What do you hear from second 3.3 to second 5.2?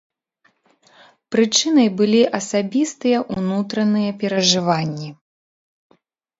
унутраныя перажыванні.